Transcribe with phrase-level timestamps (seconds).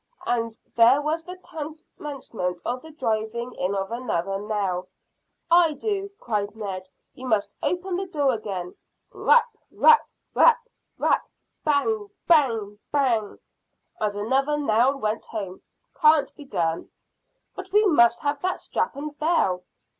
[0.25, 1.37] and there was the
[1.95, 4.87] commencement of the driving in of another nail.
[5.51, 6.89] "I do," cried Ned.
[7.13, 8.73] "You must open the door again."
[9.11, 10.01] Rap, rap,
[10.33, 10.57] rap,
[10.97, 11.29] rap,
[11.63, 13.37] bang, bang, bang,
[13.99, 15.61] as another nail went home.
[15.93, 16.89] "Can't be done."
[17.55, 19.65] "But we must have that strap and bell."